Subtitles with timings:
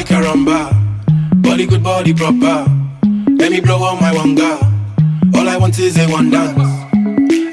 [0.00, 0.72] Ay caramba,
[1.42, 2.64] body good, body proper.
[3.36, 4.56] Let me blow on my wanga.
[5.36, 6.56] All I want is a one dance.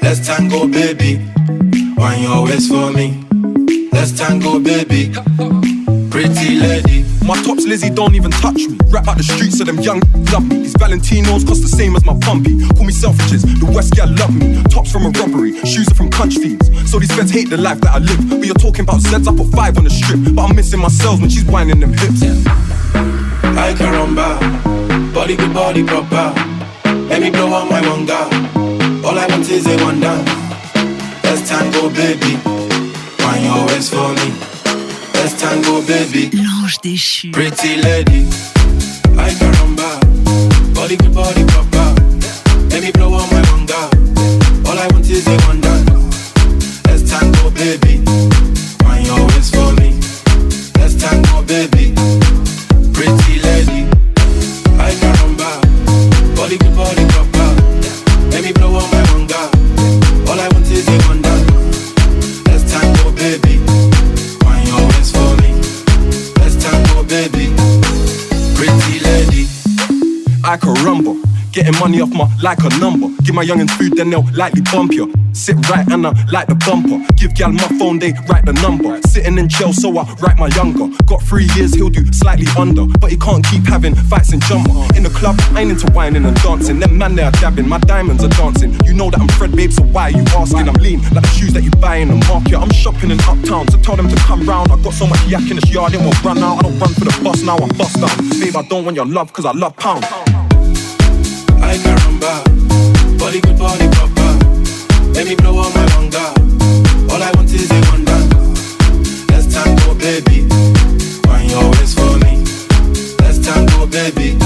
[0.02, 1.20] Let's tango, baby.
[1.98, 3.22] Wine your waist for me.
[3.92, 5.12] Let's tango, baby.
[6.10, 7.07] Pretty lady.
[7.28, 8.78] My tops Lizzie don't even touch me.
[8.88, 10.00] Rap out the streets so them young
[10.32, 10.64] love me.
[10.64, 12.56] These Valentinos cost the same as my pumpy.
[12.72, 14.62] Call me selfridges, the West gal love me.
[14.72, 16.72] Tops from a robbery, shoes are from country feeds.
[16.90, 18.16] So these feds hate the life that I live.
[18.30, 20.24] But you're talking about Zeds, I put five on the strip.
[20.32, 22.24] But I'm missing myself when she's whining them hips.
[23.60, 24.40] Ay caramba,
[25.12, 26.32] body good, body proper.
[27.12, 28.24] Let me blow on my wanga.
[29.04, 30.24] All I want is a one dance.
[31.28, 32.40] Let's tango, baby.
[33.20, 34.32] Wine your waist for me.
[35.12, 36.47] Let's tango, baby.
[36.68, 37.30] L'ange déchu.
[37.30, 38.26] Pretty lady,
[39.18, 39.98] Ay caramba,
[40.74, 41.94] body good, body proper.
[42.70, 43.88] Let me blow on my wanga.
[44.68, 46.82] All I want is a dance.
[46.84, 48.02] Let's tango, baby.
[48.84, 49.98] Wine your waist for me.
[50.78, 51.94] Let's tango, baby.
[72.42, 73.08] Like a number.
[73.22, 75.12] Give my youngins food, then they'll likely bump you.
[75.32, 76.98] Sit right and I like the bumper.
[77.14, 79.00] Give gal my phone, they write the number.
[79.06, 80.88] Sitting in jail, so I write my younger.
[81.06, 82.86] Got three years, he'll do slightly under.
[82.98, 84.72] But he can't keep having fights in jumper.
[84.96, 86.80] In the club, I ain't into whining and dancing.
[86.80, 88.74] Them man, they are dabbing, my diamonds are dancing.
[88.84, 90.68] You know that I'm Fred, babe, so why are you asking?
[90.68, 92.56] I'm lean, like the shoes that you buy in the market.
[92.56, 94.72] I'm shopping in uptown, so tell them to come round.
[94.72, 96.58] I got so much yak in this yard, it won't run out.
[96.58, 98.40] I don't run for the bus now, I'm bust down.
[98.40, 100.04] Babe, I don't want your love, cause I love pound.
[103.28, 104.30] Body good, body proper.
[105.12, 107.12] Let me blow on my wanga.
[107.12, 109.28] All I want is a dance.
[109.28, 110.48] Let's tango, baby.
[111.28, 112.40] Wine your waist for me.
[113.20, 114.38] Let's tango, baby.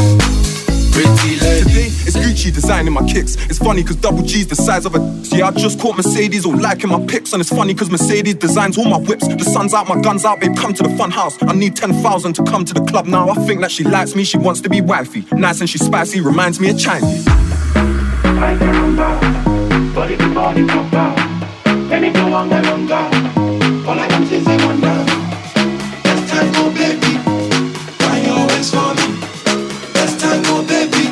[2.04, 3.36] It's Gucci designing my kicks.
[3.48, 4.98] It's funny cause double G's the size of a.
[5.30, 7.32] Yeah, I just caught Mercedes all liking my pics.
[7.32, 9.28] And it's funny cause Mercedes designs all my whips.
[9.28, 11.40] The sun's out, my gun's out, babe, come to the fun house.
[11.42, 13.28] I need 10,000 to come to the club now.
[13.28, 15.24] I think that she likes me, she wants to be wifey.
[15.30, 17.31] Nice and she's spicy, reminds me of Chinese.
[18.42, 19.08] Ay caramba,
[19.94, 21.14] body good, body proper.
[21.88, 23.00] Let me go on my wanga.
[23.86, 25.12] All I want is one dance.
[26.04, 27.12] Let's tango, baby.
[28.00, 29.06] Wine your waist for me.
[29.94, 31.04] Let's tango, baby.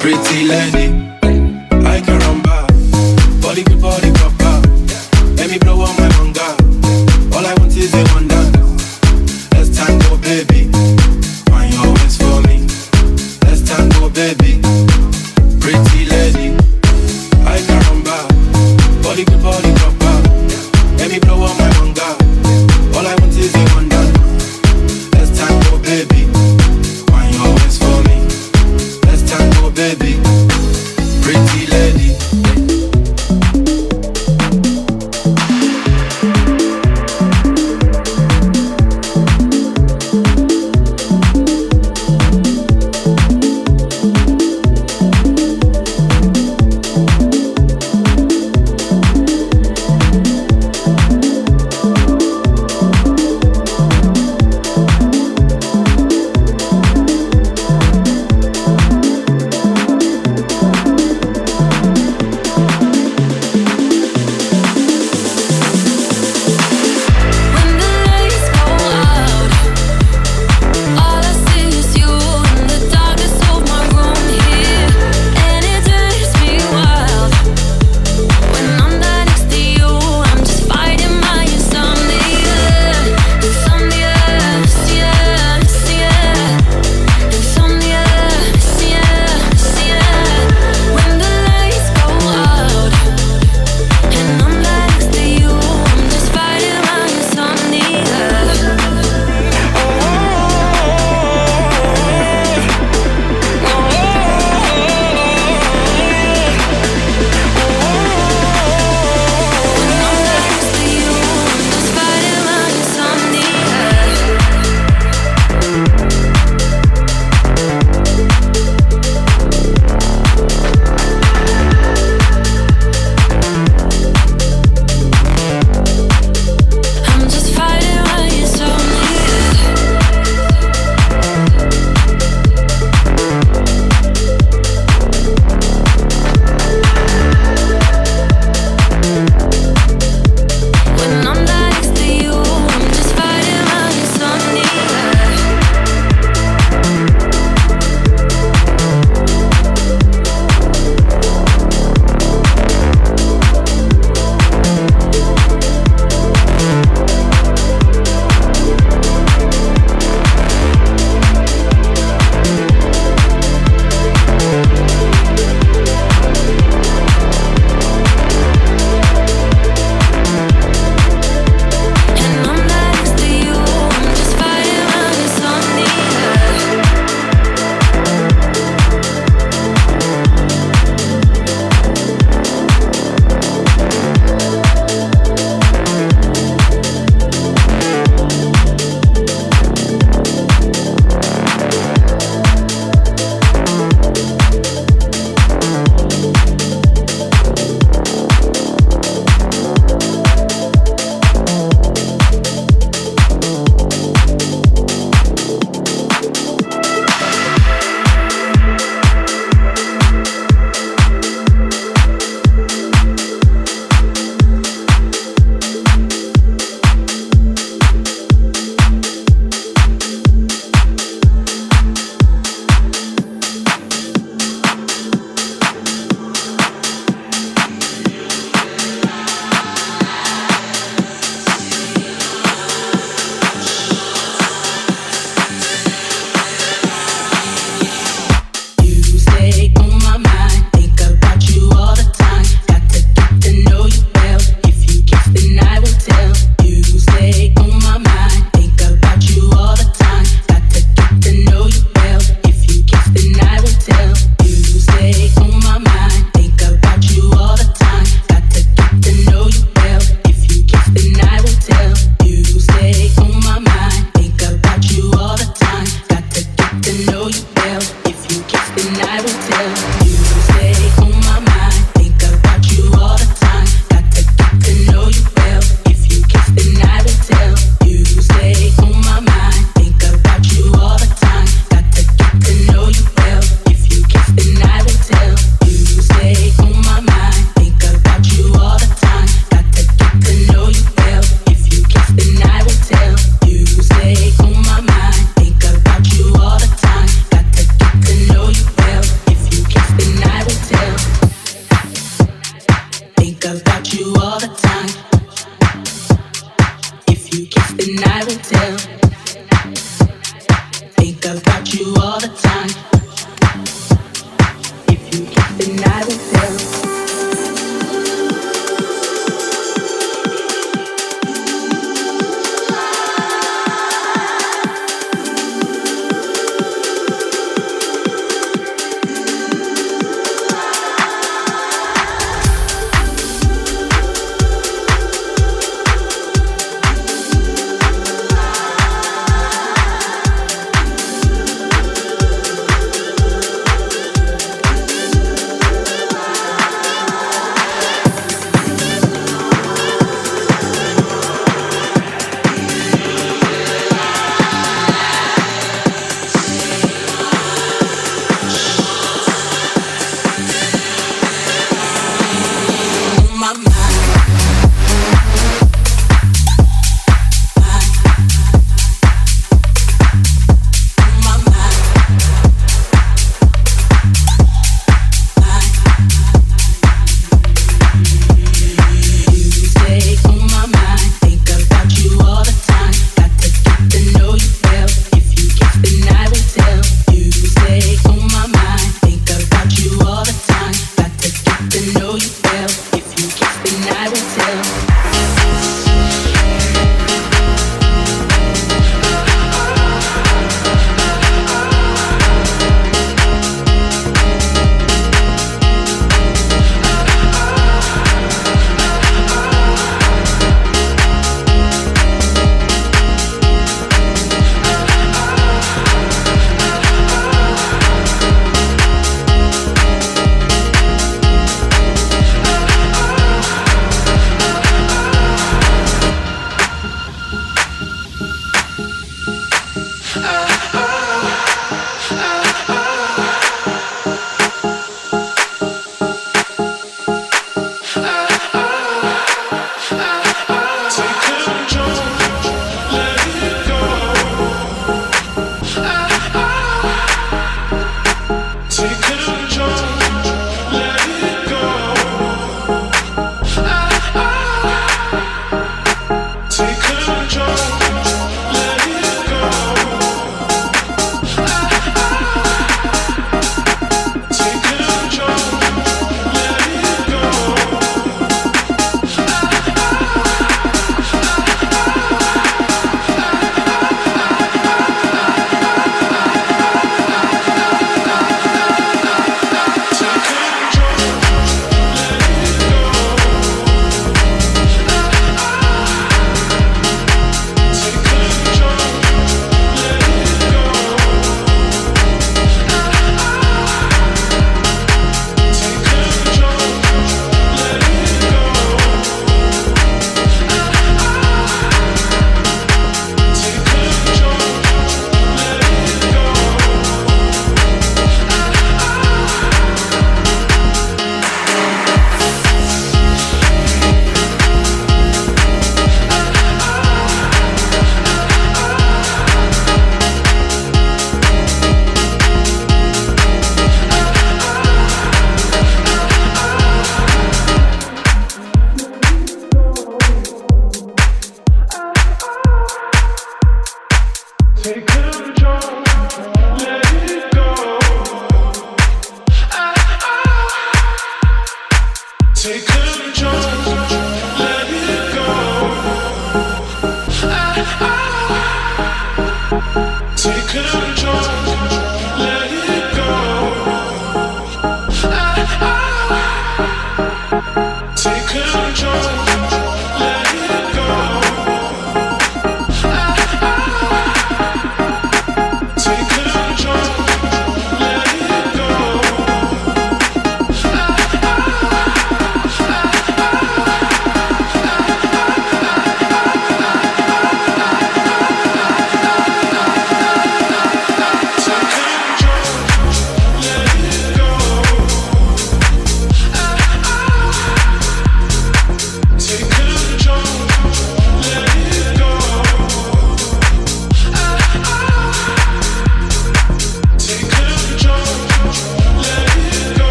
[0.00, 0.86] Pretty lady,
[19.42, 19.77] body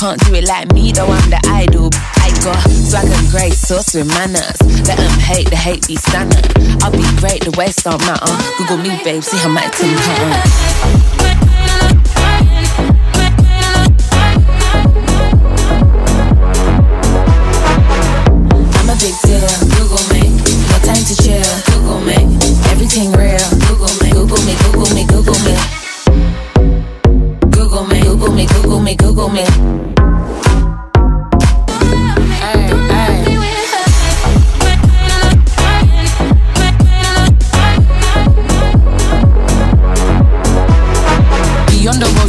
[0.00, 1.90] can't do it like me, though I'm the idol.
[1.92, 4.56] I got swag and grace, sauce with manners.
[4.88, 6.56] Let them hate, the hate be standard.
[6.82, 8.32] I'll be great, the waist don't matter.
[8.56, 11.49] Google me, babe, see how my team pattern.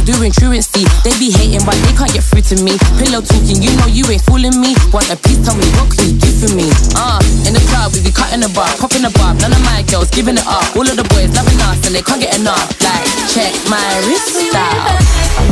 [0.04, 0.84] Doing truancy.
[1.06, 2.78] They be hating, but they can't get through to me.
[2.98, 4.74] Pillow talking, you know you ain't fooling me.
[4.92, 6.66] Want a piece, tell me what can you do for me?
[6.98, 9.34] Uh, in the club, we be cutting the bar, popping the bar.
[9.38, 10.66] None of my girls giving it up.
[10.76, 12.68] All of the boys loving us and they can't get enough.
[12.82, 15.42] Like, check my wrist style.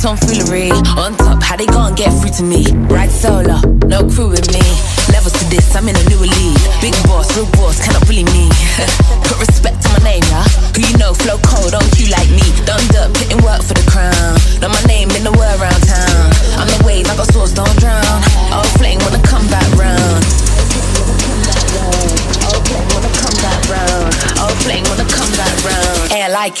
[0.00, 0.70] Tomfoolery.
[0.96, 2.64] On top, how they gon' get through to me?
[2.88, 4.64] Ride solo, no crew with me.
[5.12, 6.60] Levels to this, I'm in a new league.
[6.80, 8.48] Big boss, real boss, cannot bully me.
[9.28, 10.44] Put respect to my name, yeah.
[10.74, 12.46] Who you know, flow cold, don't you like me?
[12.64, 14.34] Done up, putting work for the crown.
[14.60, 16.39] Know my name in the world around town.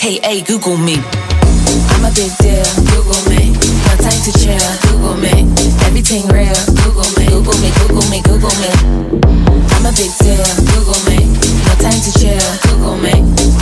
[0.02, 0.96] L-I-K-A, Google me.
[1.92, 2.64] I'm a big deal.
[2.88, 3.52] Google me.
[3.52, 4.56] No time to chill.
[4.88, 5.44] Google me.
[5.84, 6.56] Everything real.
[6.72, 7.28] Google me.
[7.28, 7.70] Google me.
[7.76, 8.22] Google me.
[8.22, 8.70] Google me.
[9.76, 10.40] I'm a big deal.
[10.72, 11.28] Google me.
[11.68, 12.40] No time to chill.
[12.64, 13.12] Google me.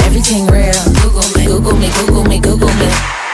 [0.07, 0.79] Everything real.
[1.03, 1.45] Google me.
[1.45, 1.91] Google me.
[2.07, 2.39] Google me.
[2.39, 3.28] Google me.